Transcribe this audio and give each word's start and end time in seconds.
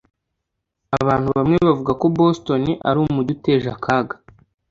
Abantu 0.99 1.29
bamwe 1.37 1.57
bavuga 1.67 1.91
ko 2.01 2.05
Boston 2.17 2.63
ari 2.87 2.97
umujyi 3.05 3.31
uteje 3.37 3.67
akaga 3.75 4.15